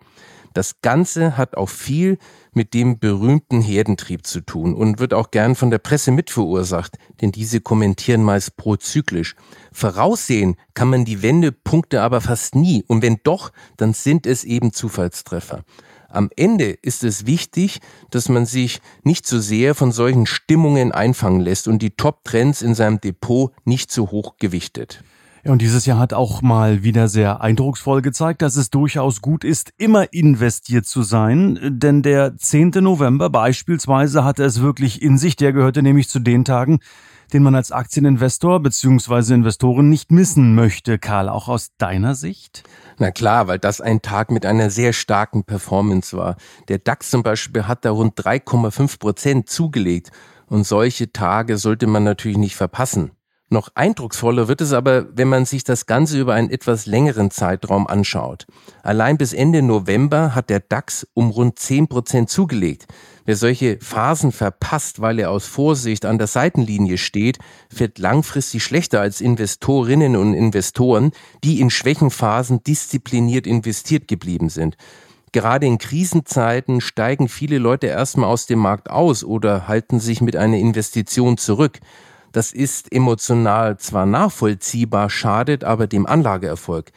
Das 0.54 0.80
Ganze 0.82 1.36
hat 1.36 1.56
auch 1.56 1.68
viel 1.68 2.16
mit 2.52 2.74
dem 2.74 3.00
berühmten 3.00 3.60
Herdentrieb 3.60 4.24
zu 4.24 4.40
tun 4.40 4.72
und 4.72 5.00
wird 5.00 5.12
auch 5.12 5.32
gern 5.32 5.56
von 5.56 5.70
der 5.72 5.78
Presse 5.78 6.12
mitverursacht, 6.12 6.96
denn 7.20 7.32
diese 7.32 7.60
kommentieren 7.60 8.22
meist 8.22 8.56
prozyklisch. 8.56 9.34
Voraussehen 9.72 10.54
kann 10.72 10.88
man 10.88 11.04
die 11.04 11.22
Wendepunkte 11.22 12.02
aber 12.02 12.20
fast 12.20 12.54
nie 12.54 12.84
und 12.86 13.02
wenn 13.02 13.18
doch, 13.24 13.50
dann 13.76 13.94
sind 13.94 14.26
es 14.26 14.44
eben 14.44 14.72
Zufallstreffer. 14.72 15.64
Am 16.14 16.30
Ende 16.36 16.70
ist 16.70 17.02
es 17.02 17.26
wichtig, 17.26 17.80
dass 18.10 18.28
man 18.28 18.46
sich 18.46 18.80
nicht 19.02 19.26
zu 19.26 19.40
so 19.40 19.42
sehr 19.42 19.74
von 19.74 19.90
solchen 19.90 20.26
Stimmungen 20.26 20.92
einfangen 20.92 21.40
lässt 21.40 21.66
und 21.66 21.82
die 21.82 21.90
Top-Trends 21.90 22.62
in 22.62 22.76
seinem 22.76 23.00
Depot 23.00 23.50
nicht 23.64 23.90
zu 23.90 24.12
hoch 24.12 24.36
gewichtet. 24.38 25.02
Ja, 25.44 25.52
und 25.52 25.60
dieses 25.60 25.84
Jahr 25.84 25.98
hat 25.98 26.14
auch 26.14 26.40
mal 26.40 26.84
wieder 26.84 27.06
sehr 27.06 27.42
eindrucksvoll 27.42 28.00
gezeigt, 28.00 28.40
dass 28.40 28.56
es 28.56 28.70
durchaus 28.70 29.20
gut 29.20 29.44
ist, 29.44 29.72
immer 29.76 30.10
investiert 30.14 30.86
zu 30.86 31.02
sein. 31.02 31.58
Denn 31.62 32.00
der 32.00 32.38
10. 32.38 32.70
November 32.80 33.28
beispielsweise 33.28 34.24
hatte 34.24 34.42
es 34.42 34.62
wirklich 34.62 35.02
in 35.02 35.18
sich. 35.18 35.36
Der 35.36 35.52
gehörte 35.52 35.82
nämlich 35.82 36.08
zu 36.08 36.18
den 36.18 36.46
Tagen, 36.46 36.78
den 37.34 37.42
man 37.42 37.54
als 37.54 37.72
Aktieninvestor 37.72 38.60
bzw. 38.60 39.34
Investoren 39.34 39.90
nicht 39.90 40.10
missen 40.10 40.54
möchte. 40.54 40.98
Karl, 40.98 41.28
auch 41.28 41.48
aus 41.48 41.72
deiner 41.76 42.14
Sicht? 42.14 42.62
Na 42.98 43.10
klar, 43.10 43.46
weil 43.46 43.58
das 43.58 43.82
ein 43.82 44.00
Tag 44.00 44.30
mit 44.30 44.46
einer 44.46 44.70
sehr 44.70 44.94
starken 44.94 45.44
Performance 45.44 46.16
war. 46.16 46.36
Der 46.68 46.78
DAX 46.78 47.10
zum 47.10 47.22
Beispiel 47.22 47.68
hat 47.68 47.84
da 47.84 47.90
rund 47.90 48.18
3,5 48.18 48.98
Prozent 48.98 49.50
zugelegt. 49.50 50.10
Und 50.46 50.66
solche 50.66 51.12
Tage 51.12 51.58
sollte 51.58 51.86
man 51.86 52.04
natürlich 52.04 52.38
nicht 52.38 52.56
verpassen. 52.56 53.10
Noch 53.54 53.68
eindrucksvoller 53.76 54.48
wird 54.48 54.60
es 54.62 54.72
aber, 54.72 55.16
wenn 55.16 55.28
man 55.28 55.44
sich 55.44 55.62
das 55.62 55.86
Ganze 55.86 56.18
über 56.18 56.34
einen 56.34 56.50
etwas 56.50 56.86
längeren 56.86 57.30
Zeitraum 57.30 57.86
anschaut. 57.86 58.48
Allein 58.82 59.16
bis 59.16 59.32
Ende 59.32 59.62
November 59.62 60.34
hat 60.34 60.50
der 60.50 60.58
DAX 60.58 61.06
um 61.14 61.30
rund 61.30 61.56
10 61.56 61.86
Prozent 61.86 62.30
zugelegt. 62.30 62.88
Wer 63.26 63.36
solche 63.36 63.78
Phasen 63.80 64.32
verpasst, 64.32 65.00
weil 65.00 65.20
er 65.20 65.30
aus 65.30 65.46
Vorsicht 65.46 66.04
an 66.04 66.18
der 66.18 66.26
Seitenlinie 66.26 66.98
steht, 66.98 67.38
wird 67.70 68.00
langfristig 68.00 68.64
schlechter 68.64 69.00
als 69.00 69.20
Investorinnen 69.20 70.16
und 70.16 70.34
Investoren, 70.34 71.12
die 71.44 71.60
in 71.60 71.70
Schwächenphasen 71.70 72.64
diszipliniert 72.64 73.46
investiert 73.46 74.08
geblieben 74.08 74.48
sind. 74.48 74.76
Gerade 75.30 75.66
in 75.66 75.78
Krisenzeiten 75.78 76.80
steigen 76.80 77.28
viele 77.28 77.58
Leute 77.58 77.86
erstmal 77.86 78.30
aus 78.30 78.46
dem 78.46 78.58
Markt 78.58 78.90
aus 78.90 79.22
oder 79.22 79.68
halten 79.68 80.00
sich 80.00 80.20
mit 80.20 80.34
einer 80.34 80.56
Investition 80.56 81.38
zurück. 81.38 81.78
Das 82.34 82.50
ist 82.50 82.92
emotional 82.92 83.78
zwar 83.78 84.06
nachvollziehbar, 84.06 85.08
schadet 85.08 85.62
aber 85.62 85.86
dem 85.86 86.04
Anlageerfolg. 86.04 86.90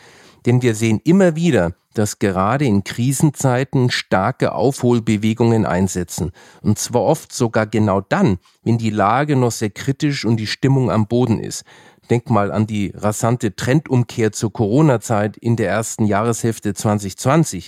Denn 0.48 0.63
wir 0.63 0.74
sehen 0.74 1.00
immer 1.03 1.36
wieder, 1.36 1.74
dass 1.94 2.17
gerade 2.17 2.65
in 2.65 2.84
Krisenzeiten 2.84 3.91
starke 3.91 4.53
Aufholbewegungen 4.53 5.67
einsetzen. 5.67 6.32
Und 6.63 6.79
zwar 6.79 7.03
oft 7.03 7.32
sogar 7.32 7.67
genau 7.67 8.01
dann, 8.01 8.39
wenn 8.63 8.79
die 8.79 8.89
Lage 8.89 9.36
noch 9.36 9.51
sehr 9.51 9.70
kritisch 9.70 10.25
und 10.25 10.38
die 10.38 10.48
Stimmung 10.48 10.89
am 10.89 11.06
Boden 11.06 11.38
ist. 11.38 11.65
Denk 12.10 12.32
mal 12.32 12.51
an 12.51 12.65
die 12.65 12.91
rasante 12.96 13.56
Trendumkehr 13.56 14.32
zur 14.32 14.51
Corona-Zeit 14.51 15.38
in 15.38 15.56
der 15.56 15.70
ersten 15.70 16.06
Jahreshälfte 16.06 16.74
2020. 16.74 17.67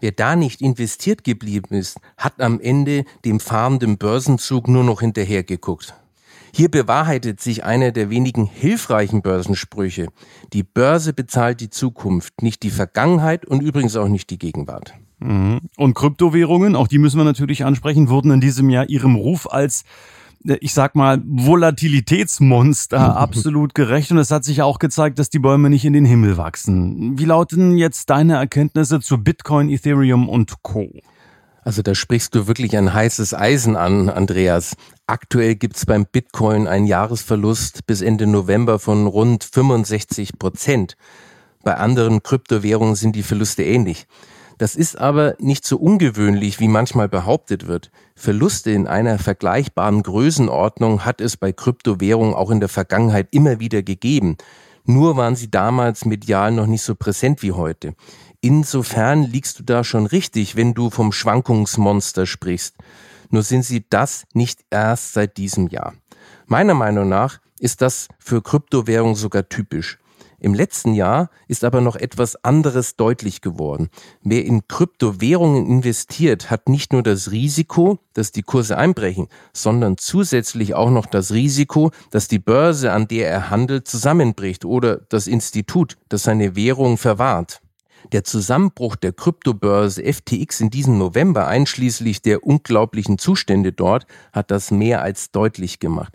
Wer 0.00 0.10
da 0.10 0.34
nicht 0.34 0.60
investiert 0.60 1.22
geblieben 1.22 1.76
ist, 1.76 2.00
hat 2.16 2.40
am 2.40 2.58
Ende 2.58 3.04
dem 3.24 3.38
fahrenden 3.38 3.98
Börsenzug 3.98 4.66
nur 4.66 4.82
noch 4.82 5.00
hinterhergeguckt. 5.00 5.94
Hier 6.56 6.70
bewahrheitet 6.70 7.40
sich 7.40 7.64
einer 7.64 7.90
der 7.90 8.10
wenigen 8.10 8.46
hilfreichen 8.46 9.22
Börsensprüche. 9.22 10.06
Die 10.52 10.62
Börse 10.62 11.12
bezahlt 11.12 11.60
die 11.60 11.68
Zukunft, 11.68 12.42
nicht 12.42 12.62
die 12.62 12.70
Vergangenheit 12.70 13.44
und 13.44 13.60
übrigens 13.60 13.96
auch 13.96 14.06
nicht 14.06 14.30
die 14.30 14.38
Gegenwart. 14.38 14.94
Mhm. 15.18 15.62
Und 15.76 15.94
Kryptowährungen, 15.94 16.76
auch 16.76 16.86
die 16.86 16.98
müssen 16.98 17.18
wir 17.18 17.24
natürlich 17.24 17.64
ansprechen, 17.64 18.08
wurden 18.08 18.30
in 18.30 18.40
diesem 18.40 18.70
Jahr 18.70 18.88
ihrem 18.88 19.16
Ruf 19.16 19.50
als 19.50 19.82
äh, 20.46 20.54
ich 20.60 20.72
sag 20.74 20.94
mal, 20.94 21.20
Volatilitätsmonster 21.26 23.16
absolut 23.16 23.74
gerecht. 23.74 24.12
Und 24.12 24.18
es 24.18 24.30
hat 24.30 24.44
sich 24.44 24.62
auch 24.62 24.78
gezeigt, 24.78 25.18
dass 25.18 25.30
die 25.30 25.40
Bäume 25.40 25.70
nicht 25.70 25.84
in 25.84 25.92
den 25.92 26.04
Himmel 26.04 26.36
wachsen. 26.36 27.18
Wie 27.18 27.24
lauten 27.24 27.76
jetzt 27.76 28.10
deine 28.10 28.36
Erkenntnisse 28.36 29.00
zu 29.00 29.18
Bitcoin, 29.18 29.70
Ethereum 29.70 30.28
und 30.28 30.62
Co.? 30.62 30.88
Also 31.64 31.80
da 31.80 31.94
sprichst 31.94 32.34
du 32.34 32.46
wirklich 32.46 32.76
ein 32.76 32.92
heißes 32.92 33.32
Eisen 33.34 33.74
an, 33.74 34.10
Andreas. 34.10 34.76
Aktuell 35.06 35.54
gibt's 35.54 35.84
beim 35.84 36.06
Bitcoin 36.06 36.66
einen 36.66 36.86
Jahresverlust 36.86 37.86
bis 37.86 38.00
Ende 38.00 38.26
November 38.26 38.78
von 38.78 39.06
rund 39.06 39.44
65 39.44 40.38
Prozent. 40.38 40.96
Bei 41.62 41.76
anderen 41.76 42.22
Kryptowährungen 42.22 42.94
sind 42.94 43.14
die 43.14 43.22
Verluste 43.22 43.64
ähnlich. 43.64 44.06
Das 44.56 44.76
ist 44.76 44.98
aber 44.98 45.34
nicht 45.38 45.66
so 45.66 45.76
ungewöhnlich, 45.76 46.58
wie 46.58 46.68
manchmal 46.68 47.10
behauptet 47.10 47.66
wird. 47.66 47.90
Verluste 48.14 48.70
in 48.70 48.86
einer 48.86 49.18
vergleichbaren 49.18 50.02
Größenordnung 50.02 51.04
hat 51.04 51.20
es 51.20 51.36
bei 51.36 51.52
Kryptowährungen 51.52 52.32
auch 52.32 52.50
in 52.50 52.60
der 52.60 52.70
Vergangenheit 52.70 53.28
immer 53.30 53.60
wieder 53.60 53.82
gegeben. 53.82 54.38
Nur 54.86 55.18
waren 55.18 55.36
sie 55.36 55.50
damals 55.50 56.06
medial 56.06 56.50
noch 56.52 56.66
nicht 56.66 56.82
so 56.82 56.94
präsent 56.94 57.42
wie 57.42 57.52
heute. 57.52 57.94
Insofern 58.40 59.24
liegst 59.24 59.58
du 59.58 59.64
da 59.64 59.84
schon 59.84 60.06
richtig, 60.06 60.56
wenn 60.56 60.72
du 60.72 60.88
vom 60.88 61.12
Schwankungsmonster 61.12 62.24
sprichst. 62.24 62.76
Nur 63.34 63.42
sind 63.42 63.64
sie 63.64 63.84
das 63.90 64.26
nicht 64.32 64.60
erst 64.70 65.12
seit 65.12 65.38
diesem 65.38 65.66
Jahr. 65.66 65.94
Meiner 66.46 66.74
Meinung 66.74 67.08
nach 67.08 67.40
ist 67.58 67.82
das 67.82 68.06
für 68.20 68.40
Kryptowährungen 68.40 69.16
sogar 69.16 69.48
typisch. 69.48 69.98
Im 70.38 70.54
letzten 70.54 70.94
Jahr 70.94 71.30
ist 71.48 71.64
aber 71.64 71.80
noch 71.80 71.96
etwas 71.96 72.36
anderes 72.44 72.94
deutlich 72.94 73.40
geworden. 73.40 73.88
Wer 74.22 74.44
in 74.44 74.68
Kryptowährungen 74.68 75.66
investiert, 75.66 76.48
hat 76.48 76.68
nicht 76.68 76.92
nur 76.92 77.02
das 77.02 77.32
Risiko, 77.32 77.98
dass 78.12 78.30
die 78.30 78.42
Kurse 78.42 78.78
einbrechen, 78.78 79.26
sondern 79.52 79.96
zusätzlich 79.98 80.74
auch 80.74 80.90
noch 80.90 81.06
das 81.06 81.32
Risiko, 81.32 81.90
dass 82.12 82.28
die 82.28 82.38
Börse, 82.38 82.92
an 82.92 83.08
der 83.08 83.28
er 83.28 83.50
handelt, 83.50 83.88
zusammenbricht 83.88 84.64
oder 84.64 84.98
das 85.08 85.26
Institut, 85.26 85.96
das 86.08 86.22
seine 86.22 86.54
Währung 86.54 86.98
verwahrt. 86.98 87.63
Der 88.12 88.24
Zusammenbruch 88.24 88.96
der 88.96 89.12
Kryptobörse 89.12 90.02
FTX 90.04 90.60
in 90.60 90.70
diesem 90.70 90.98
November, 90.98 91.46
einschließlich 91.46 92.22
der 92.22 92.44
unglaublichen 92.44 93.18
Zustände 93.18 93.72
dort, 93.72 94.06
hat 94.32 94.50
das 94.50 94.70
mehr 94.70 95.02
als 95.02 95.30
deutlich 95.30 95.80
gemacht. 95.80 96.12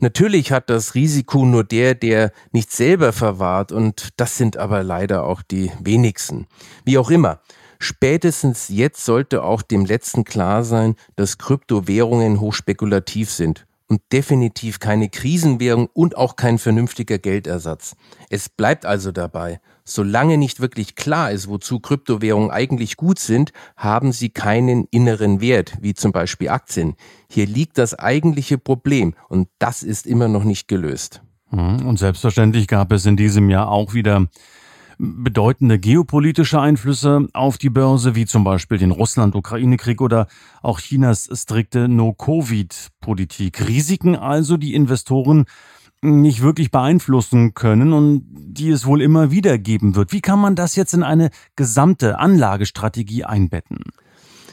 Natürlich 0.00 0.52
hat 0.52 0.70
das 0.70 0.94
Risiko 0.94 1.44
nur 1.44 1.64
der, 1.64 1.94
der 1.94 2.32
nicht 2.52 2.70
selber 2.70 3.12
verwahrt, 3.12 3.72
und 3.72 4.08
das 4.16 4.36
sind 4.36 4.56
aber 4.56 4.84
leider 4.84 5.24
auch 5.24 5.42
die 5.42 5.72
wenigsten. 5.80 6.46
Wie 6.84 6.98
auch 6.98 7.10
immer, 7.10 7.40
spätestens 7.80 8.68
jetzt 8.68 9.04
sollte 9.04 9.42
auch 9.42 9.62
dem 9.62 9.84
Letzten 9.84 10.24
klar 10.24 10.62
sein, 10.62 10.94
dass 11.16 11.38
Kryptowährungen 11.38 12.40
hochspekulativ 12.40 13.30
sind 13.30 13.66
und 13.88 14.00
definitiv 14.12 14.78
keine 14.78 15.08
Krisenwährung 15.08 15.88
und 15.92 16.16
auch 16.16 16.36
kein 16.36 16.58
vernünftiger 16.58 17.18
Geldersatz. 17.18 17.96
Es 18.30 18.48
bleibt 18.48 18.86
also 18.86 19.10
dabei, 19.10 19.60
solange 19.88 20.38
nicht 20.38 20.60
wirklich 20.60 20.94
klar 20.94 21.30
ist, 21.30 21.48
wozu 21.48 21.80
Kryptowährungen 21.80 22.50
eigentlich 22.50 22.96
gut 22.96 23.18
sind, 23.18 23.52
haben 23.76 24.12
sie 24.12 24.30
keinen 24.30 24.84
inneren 24.90 25.40
Wert, 25.40 25.78
wie 25.80 25.94
zum 25.94 26.12
Beispiel 26.12 26.48
Aktien. 26.48 26.94
Hier 27.30 27.46
liegt 27.46 27.78
das 27.78 27.94
eigentliche 27.94 28.58
Problem 28.58 29.14
und 29.28 29.48
das 29.58 29.82
ist 29.82 30.06
immer 30.06 30.28
noch 30.28 30.44
nicht 30.44 30.68
gelöst. 30.68 31.22
Mhm. 31.50 31.86
Und 31.86 31.98
selbstverständlich 31.98 32.66
gab 32.66 32.92
es 32.92 33.06
in 33.06 33.16
diesem 33.16 33.50
Jahr 33.50 33.68
auch 33.68 33.94
wieder 33.94 34.26
bedeutende 34.98 35.78
geopolitische 35.78 36.60
Einflüsse 36.60 37.28
auf 37.32 37.56
die 37.56 37.70
Börse, 37.70 38.16
wie 38.16 38.26
zum 38.26 38.42
Beispiel 38.42 38.78
den 38.78 38.90
Russland-Ukraine-Krieg 38.90 40.00
oder 40.00 40.26
auch 40.60 40.80
Chinas 40.80 41.30
strikte 41.32 41.88
No-Covid-Politik. 41.88 43.68
Risiken 43.68 44.16
also, 44.16 44.56
die 44.56 44.74
Investoren 44.74 45.44
nicht 46.02 46.42
wirklich 46.42 46.70
beeinflussen 46.70 47.54
können 47.54 47.92
und 47.92 48.24
die 48.30 48.70
es 48.70 48.86
wohl 48.86 49.02
immer 49.02 49.30
wieder 49.30 49.58
geben 49.58 49.96
wird. 49.96 50.12
Wie 50.12 50.20
kann 50.20 50.38
man 50.38 50.54
das 50.54 50.76
jetzt 50.76 50.94
in 50.94 51.02
eine 51.02 51.30
gesamte 51.56 52.18
Anlagestrategie 52.18 53.24
einbetten? 53.24 53.78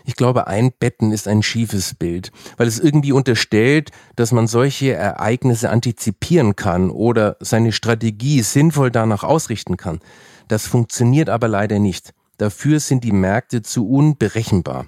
Ich 0.07 0.15
glaube, 0.15 0.45
einbetten 0.45 1.11
ist 1.11 1.27
ein 1.27 1.41
schiefes 1.41 1.95
Bild, 1.95 2.31
weil 2.57 2.67
es 2.67 2.79
irgendwie 2.79 3.11
unterstellt, 3.11 3.89
dass 4.15 4.31
man 4.31 4.45
solche 4.45 4.93
Ereignisse 4.93 5.71
antizipieren 5.71 6.55
kann 6.55 6.91
oder 6.91 7.37
seine 7.39 7.71
Strategie 7.71 8.41
sinnvoll 8.41 8.91
danach 8.91 9.23
ausrichten 9.23 9.77
kann. 9.77 9.99
Das 10.47 10.67
funktioniert 10.67 11.29
aber 11.29 11.47
leider 11.47 11.79
nicht. 11.79 12.13
Dafür 12.37 12.79
sind 12.79 13.03
die 13.03 13.11
Märkte 13.11 13.63
zu 13.63 13.89
unberechenbar. 13.89 14.85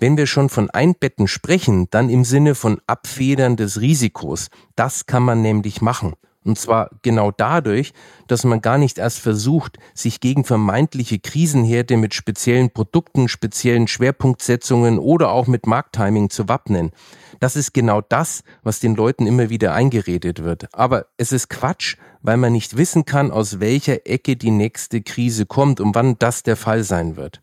Wenn 0.00 0.16
wir 0.16 0.26
schon 0.26 0.48
von 0.48 0.70
Einbetten 0.70 1.28
sprechen, 1.28 1.86
dann 1.90 2.08
im 2.08 2.24
Sinne 2.24 2.54
von 2.54 2.80
Abfedern 2.86 3.56
des 3.56 3.82
Risikos. 3.82 4.48
Das 4.74 5.04
kann 5.04 5.22
man 5.22 5.42
nämlich 5.42 5.82
machen. 5.82 6.14
Und 6.42 6.58
zwar 6.58 6.88
genau 7.02 7.30
dadurch, 7.30 7.92
dass 8.26 8.44
man 8.44 8.62
gar 8.62 8.78
nicht 8.78 8.96
erst 8.96 9.18
versucht, 9.18 9.76
sich 9.92 10.20
gegen 10.20 10.46
vermeintliche 10.46 11.18
Krisenherde 11.18 11.98
mit 11.98 12.14
speziellen 12.14 12.70
Produkten, 12.70 13.28
speziellen 13.28 13.88
Schwerpunktsetzungen 13.88 14.98
oder 14.98 15.32
auch 15.32 15.46
mit 15.46 15.66
Markttiming 15.66 16.30
zu 16.30 16.48
wappnen. 16.48 16.92
Das 17.38 17.54
ist 17.54 17.74
genau 17.74 18.00
das, 18.00 18.42
was 18.62 18.80
den 18.80 18.94
Leuten 18.96 19.26
immer 19.26 19.50
wieder 19.50 19.74
eingeredet 19.74 20.42
wird. 20.42 20.74
Aber 20.74 21.08
es 21.18 21.30
ist 21.30 21.50
Quatsch, 21.50 21.98
weil 22.22 22.38
man 22.38 22.54
nicht 22.54 22.78
wissen 22.78 23.04
kann, 23.04 23.30
aus 23.30 23.60
welcher 23.60 24.06
Ecke 24.06 24.36
die 24.36 24.50
nächste 24.50 25.02
Krise 25.02 25.44
kommt 25.44 25.78
und 25.78 25.94
wann 25.94 26.18
das 26.18 26.42
der 26.42 26.56
Fall 26.56 26.84
sein 26.84 27.16
wird. 27.16 27.42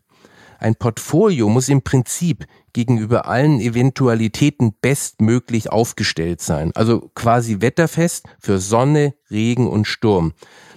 Ein 0.58 0.74
Portfolio 0.74 1.48
muss 1.48 1.68
im 1.68 1.82
Prinzip 1.82 2.44
gegenüber 2.72 3.26
allen 3.26 3.60
Eventualitäten 3.60 4.74
bestmöglich 4.80 5.70
aufgestellt 5.70 6.40
sein, 6.40 6.72
also 6.74 7.10
quasi 7.14 7.60
wetterfest 7.60 8.26
für 8.40 8.58
Sonne, 8.58 9.14
Regen 9.30 9.68
und 9.68 9.86
Sturm. 9.86 10.32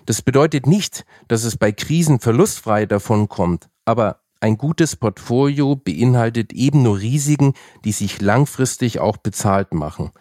Das 0.05 0.21
bedeutet 0.21 0.67
nicht, 0.67 1.03
dass 1.27 1.43
es 1.43 1.57
bei 1.57 1.71
Krisen 1.71 2.19
verlustfrei 2.19 2.85
davon 2.85 3.27
kommt, 3.27 3.69
aber 3.83 4.21
ein 4.39 4.57
gutes 4.57 4.95
Portfolio 4.95 5.75
beinhaltet 5.75 6.53
eben 6.53 6.83
nur 6.83 7.00
Risiken, 7.00 7.53
die 7.83 7.91
sich 7.91 8.21
langfristig 8.21 9.00
auch 9.00 9.17
bezahlt 9.17 9.73
machen. 9.73 10.11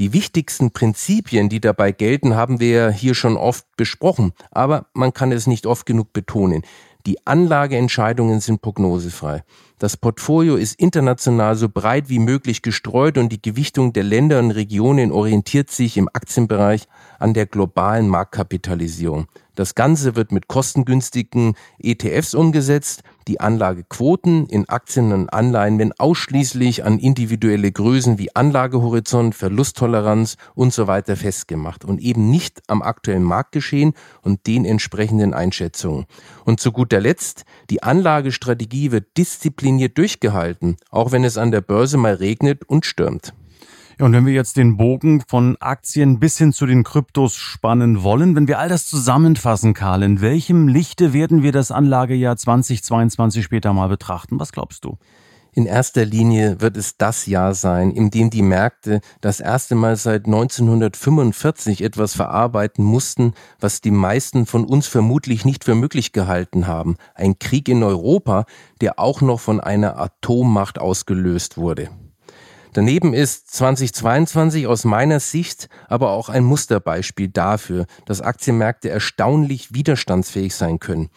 Die 0.00 0.12
wichtigsten 0.12 0.70
Prinzipien, 0.70 1.48
die 1.48 1.60
dabei 1.60 1.92
gelten, 1.92 2.34
haben 2.34 2.58
wir 2.58 2.90
hier 2.90 3.14
schon 3.14 3.36
oft 3.36 3.66
besprochen, 3.76 4.32
aber 4.50 4.86
man 4.94 5.12
kann 5.12 5.30
es 5.30 5.46
nicht 5.46 5.66
oft 5.66 5.84
genug 5.84 6.12
betonen. 6.12 6.62
Die 7.06 7.26
Anlageentscheidungen 7.26 8.40
sind 8.40 8.60
prognosefrei. 8.60 9.42
Das 9.78 9.96
Portfolio 9.96 10.56
ist 10.56 10.78
international 10.78 11.56
so 11.56 11.70
breit 11.70 12.10
wie 12.10 12.18
möglich 12.18 12.60
gestreut 12.60 13.16
und 13.16 13.30
die 13.30 13.40
Gewichtung 13.40 13.94
der 13.94 14.04
Länder 14.04 14.38
und 14.38 14.50
Regionen 14.50 15.10
orientiert 15.10 15.70
sich 15.70 15.96
im 15.96 16.08
Aktienbereich 16.12 16.86
an 17.18 17.32
der 17.32 17.46
globalen 17.46 18.08
Marktkapitalisierung. 18.08 19.26
Das 19.54 19.74
Ganze 19.74 20.16
wird 20.16 20.32
mit 20.32 20.48
kostengünstigen 20.48 21.54
ETFs 21.78 22.34
umgesetzt, 22.34 23.02
die 23.28 23.40
Anlagequoten 23.40 24.46
in 24.46 24.68
Aktien 24.68 25.12
und 25.12 25.32
Anleihen 25.32 25.78
werden 25.78 25.92
ausschließlich 25.98 26.84
an 26.84 26.98
individuelle 26.98 27.70
Größen 27.70 28.18
wie 28.18 28.34
Anlagehorizont, 28.34 29.34
Verlusttoleranz 29.34 30.36
und 30.54 30.72
so 30.72 30.86
weiter 30.86 31.16
festgemacht 31.16 31.84
und 31.84 32.00
eben 32.00 32.30
nicht 32.30 32.62
am 32.66 32.82
aktuellen 32.82 33.22
Marktgeschehen 33.22 33.94
und 34.22 34.46
den 34.46 34.64
entsprechenden 34.64 35.34
Einschätzungen. 35.34 36.06
Und 36.44 36.60
zu 36.60 36.72
guter 36.72 37.00
Letzt, 37.00 37.44
die 37.70 37.82
Anlagestrategie 37.82 38.92
wird 38.92 39.16
diszipliniert 39.16 39.98
durchgehalten, 39.98 40.76
auch 40.90 41.12
wenn 41.12 41.24
es 41.24 41.38
an 41.38 41.50
der 41.50 41.60
Börse 41.60 41.96
mal 41.96 42.14
regnet 42.14 42.64
und 42.64 42.86
stürmt. 42.86 43.34
Ja, 44.00 44.06
und 44.06 44.14
wenn 44.14 44.24
wir 44.24 44.32
jetzt 44.32 44.56
den 44.56 44.78
Bogen 44.78 45.22
von 45.28 45.58
Aktien 45.60 46.20
bis 46.20 46.38
hin 46.38 46.54
zu 46.54 46.64
den 46.64 46.84
Kryptos 46.84 47.36
spannen 47.36 48.02
wollen, 48.02 48.34
wenn 48.34 48.48
wir 48.48 48.58
all 48.58 48.70
das 48.70 48.86
zusammenfassen, 48.86 49.74
Karl, 49.74 50.02
in 50.02 50.22
welchem 50.22 50.68
Lichte 50.68 51.12
werden 51.12 51.42
wir 51.42 51.52
das 51.52 51.70
Anlagejahr 51.70 52.34
2022 52.38 53.44
später 53.44 53.74
mal 53.74 53.88
betrachten? 53.88 54.40
Was 54.40 54.52
glaubst 54.52 54.86
du? 54.86 54.96
In 55.52 55.66
erster 55.66 56.06
Linie 56.06 56.62
wird 56.62 56.78
es 56.78 56.96
das 56.96 57.26
Jahr 57.26 57.52
sein, 57.52 57.90
in 57.90 58.08
dem 58.08 58.30
die 58.30 58.40
Märkte 58.40 59.02
das 59.20 59.38
erste 59.38 59.74
Mal 59.74 59.96
seit 59.96 60.24
1945 60.24 61.84
etwas 61.84 62.14
verarbeiten 62.14 62.82
mussten, 62.82 63.34
was 63.58 63.82
die 63.82 63.90
meisten 63.90 64.46
von 64.46 64.64
uns 64.64 64.86
vermutlich 64.86 65.44
nicht 65.44 65.64
für 65.64 65.74
möglich 65.74 66.12
gehalten 66.12 66.66
haben. 66.66 66.96
Ein 67.14 67.38
Krieg 67.38 67.68
in 67.68 67.82
Europa, 67.82 68.46
der 68.80 68.98
auch 68.98 69.20
noch 69.20 69.40
von 69.40 69.60
einer 69.60 69.98
Atommacht 69.98 70.78
ausgelöst 70.78 71.58
wurde. 71.58 71.90
Daneben 72.72 73.14
ist 73.14 73.52
2022 73.54 74.66
aus 74.68 74.84
meiner 74.84 75.18
Sicht 75.18 75.68
aber 75.88 76.10
auch 76.12 76.28
ein 76.28 76.44
Musterbeispiel 76.44 77.28
dafür, 77.28 77.86
dass 78.06 78.20
Aktienmärkte 78.20 78.90
erstaunlich 78.90 79.74
widerstandsfähig 79.74 80.54
sein 80.54 80.78
können. 80.78 81.10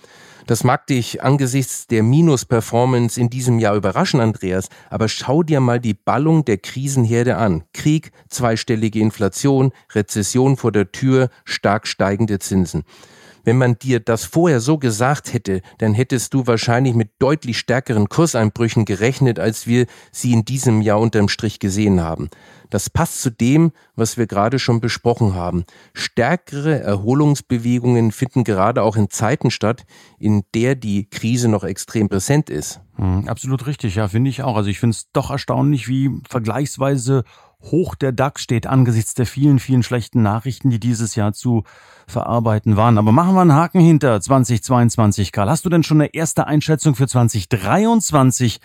Das 0.47 0.63
mag 0.63 0.87
dich 0.87 1.23
angesichts 1.23 1.87
der 1.87 2.03
Minus-Performance 2.03 3.19
in 3.19 3.29
diesem 3.29 3.59
Jahr 3.59 3.75
überraschen, 3.75 4.19
Andreas, 4.19 4.67
aber 4.89 5.07
schau 5.07 5.41
dir 5.43 5.61
mal 5.61 5.79
die 5.79 5.93
Ballung 5.93 6.43
der 6.43 6.57
Krisenherde 6.57 7.37
an. 7.37 7.63
Krieg, 7.73 8.11
zweistellige 8.29 8.99
Inflation, 8.99 9.71
Rezession 9.93 10.57
vor 10.57 10.71
der 10.71 10.91
Tür, 10.91 11.29
stark 11.45 11.87
steigende 11.87 12.39
Zinsen. 12.39 12.83
Wenn 13.43 13.57
man 13.57 13.77
dir 13.77 13.99
das 13.99 14.25
vorher 14.25 14.59
so 14.59 14.77
gesagt 14.77 15.33
hätte, 15.33 15.61
dann 15.77 15.93
hättest 15.93 16.33
du 16.33 16.47
wahrscheinlich 16.47 16.95
mit 16.95 17.11
deutlich 17.19 17.57
stärkeren 17.57 18.09
Kurseinbrüchen 18.09 18.85
gerechnet, 18.85 19.39
als 19.39 19.67
wir 19.67 19.85
sie 20.11 20.31
in 20.31 20.45
diesem 20.45 20.81
Jahr 20.81 20.99
unterm 20.99 21.27
Strich 21.27 21.59
gesehen 21.59 22.01
haben. 22.01 22.29
Das 22.69 22.89
passt 22.89 23.21
zu 23.21 23.29
dem, 23.29 23.71
was 23.95 24.17
wir 24.17 24.25
gerade 24.25 24.57
schon 24.57 24.79
besprochen 24.79 25.35
haben. 25.35 25.65
Stärkere 25.93 26.79
Erholungsbewegungen 26.79 28.11
finden 28.11 28.43
gerade 28.43 28.81
auch 28.81 28.95
in 28.95 29.09
Zeiten 29.09 29.51
statt, 29.51 29.85
in 30.17 30.43
der 30.55 30.75
die 30.75 31.09
Krise 31.09 31.49
noch 31.49 31.63
extrem 31.63 32.09
präsent 32.09 32.49
ist. 32.49 32.79
Hm, 32.95 33.27
absolut 33.27 33.67
richtig, 33.67 33.95
ja, 33.95 34.07
finde 34.07 34.29
ich 34.29 34.43
auch. 34.43 34.55
Also 34.55 34.69
ich 34.69 34.79
finde 34.79 34.95
es 34.95 35.11
doch 35.11 35.29
erstaunlich, 35.29 35.87
wie 35.87 36.09
vergleichsweise 36.27 37.23
hoch 37.63 37.95
der 37.95 38.11
DAX 38.11 38.41
steht 38.41 38.67
angesichts 38.67 39.13
der 39.13 39.25
vielen, 39.25 39.59
vielen 39.59 39.83
schlechten 39.83 40.21
Nachrichten, 40.21 40.69
die 40.69 40.79
dieses 40.79 41.15
Jahr 41.15 41.33
zu 41.33 41.63
verarbeiten 42.07 42.75
waren. 42.75 42.97
Aber 42.97 43.11
machen 43.11 43.35
wir 43.35 43.41
einen 43.41 43.53
Haken 43.53 43.79
hinter 43.79 44.19
2022, 44.19 45.31
Karl. 45.31 45.49
Hast 45.49 45.65
du 45.65 45.69
denn 45.69 45.83
schon 45.83 46.01
eine 46.01 46.13
erste 46.13 46.47
Einschätzung 46.47 46.95
für 46.95 47.07
2023? 47.07 48.59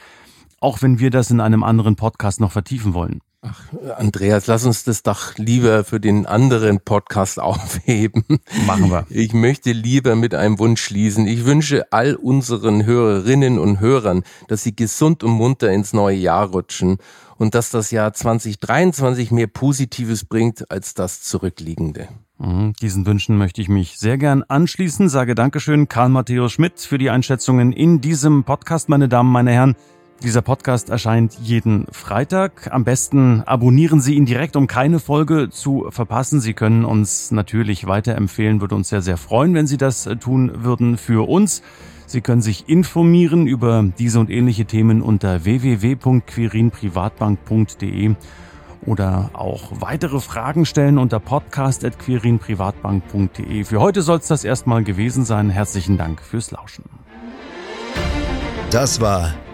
Auch 0.61 0.83
wenn 0.83 0.99
wir 0.99 1.11
das 1.11 1.31
in 1.31 1.41
einem 1.41 1.63
anderen 1.63 1.97
Podcast 1.97 2.41
noch 2.41 2.51
vertiefen 2.53 2.95
wollen. 2.95 3.21
Ach, 3.41 3.63
Andreas, 3.97 4.49
lass 4.49 4.65
uns 4.65 4.83
das 4.83 5.05
doch 5.05 5.37
lieber 5.37 5.85
für 5.85 6.01
den 6.01 6.27
anderen 6.27 6.81
Podcast 6.81 7.39
aufheben. 7.41 8.25
Machen 8.67 8.91
wir. 8.91 9.07
Ich 9.11 9.33
möchte 9.33 9.71
lieber 9.71 10.17
mit 10.17 10.35
einem 10.35 10.59
Wunsch 10.59 10.83
schließen. 10.83 11.27
Ich 11.29 11.45
wünsche 11.45 11.93
all 11.93 12.17
unseren 12.17 12.85
Hörerinnen 12.85 13.61
und 13.61 13.79
Hörern, 13.79 14.25
dass 14.49 14.65
sie 14.65 14.75
gesund 14.75 15.23
und 15.23 15.33
munter 15.33 15.71
ins 15.71 15.93
neue 15.93 16.17
Jahr 16.17 16.49
rutschen 16.49 16.99
und 17.37 17.55
dass 17.55 17.71
das 17.71 17.93
Jahr 17.93 18.13
2023 18.13 19.31
mehr 19.31 19.47
Positives 19.47 20.25
bringt 20.25 20.69
als 20.71 20.95
das 20.95 21.23
zurückliegende. 21.23 22.09
Mhm, 22.39 22.73
diesen 22.83 23.07
Wünschen 23.07 23.37
möchte 23.37 23.61
ich 23.61 23.69
mich 23.69 23.99
sehr 23.99 24.19
gern 24.19 24.43
anschließen. 24.43 25.09
Sage 25.09 25.37
Dankeschön, 25.37 25.89
Karl 25.89 26.09
Matthäus 26.09 26.53
Schmidt, 26.53 26.81
für 26.81 26.99
die 26.99 27.11
Einschätzungen 27.11 27.73
in 27.73 28.01
diesem 28.01 28.43
Podcast, 28.43 28.89
meine 28.89 29.09
Damen, 29.09 29.31
meine 29.31 29.53
Herren. 29.53 29.77
Dieser 30.23 30.43
Podcast 30.43 30.91
erscheint 30.91 31.39
jeden 31.41 31.87
Freitag. 31.93 32.73
Am 32.73 32.83
besten 32.83 33.45
abonnieren 33.45 34.01
Sie 34.01 34.15
ihn 34.15 34.27
direkt, 34.27 34.57
um 34.57 34.67
keine 34.67 34.99
Folge 34.99 35.49
zu 35.49 35.87
verpassen. 35.91 36.41
Sie 36.41 36.55
können 36.55 36.85
uns 36.85 37.31
natürlich 37.31 37.87
weiterempfehlen, 37.87 38.61
würde 38.61 38.75
uns 38.75 38.89
sehr, 38.89 39.01
sehr 39.01 39.17
freuen, 39.17 39.55
wenn 39.55 39.69
Sie 39.69 39.77
das 39.77 40.09
tun 40.19 40.65
würden 40.65 40.97
für 40.97 41.29
uns. 41.29 41.63
Sie 42.07 42.21
können 42.21 42.43
sich 42.43 42.69
informieren 42.69 43.47
über 43.47 43.85
diese 43.97 44.19
und 44.19 44.29
ähnliche 44.29 44.65
Themen 44.65 45.03
unter 45.03 45.45
www.quirinprivatbank.de 45.45 48.17
oder 48.87 49.31
auch 49.35 49.71
weitere 49.81 50.19
Fragen 50.19 50.67
stellen 50.67 50.99
unter 50.99 51.21
podcast.quirinprivatbank.de. 51.21 53.63
Für 53.63 53.81
heute 53.81 54.03
soll 54.03 54.19
es 54.19 54.27
das 54.27 54.43
erstmal 54.43 54.83
gewesen 54.83 55.25
sein. 55.25 55.49
Herzlichen 55.51 55.97
Dank 55.97 56.23
fürs 56.23 56.51
Lauschen. 56.51 56.87
Das 58.71 59.01
war 59.01 59.33